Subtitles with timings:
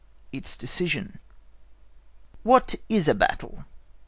[0.31, 1.19] ITS DECISION
[2.41, 3.65] What is a battle?